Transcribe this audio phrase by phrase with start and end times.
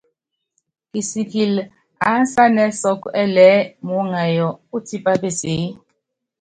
[0.91, 1.63] Kisikilɛ
[2.07, 5.65] aánsanɛ́ sɔ́kɔ́ ɛɛlɛɛ́ muúŋayɔ́, pútipá peseé.